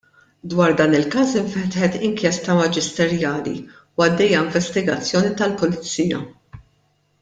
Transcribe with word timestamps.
Dwar 0.51 0.71
dan 0.79 0.95
il-każ 0.99 1.33
infetħet 1.41 1.97
inkjesta 2.09 2.57
maġisterjali 2.61 3.55
u 3.67 4.07
għaddejja 4.09 4.43
investigazzjoni 4.49 5.35
tal-Pulizija. 5.43 6.25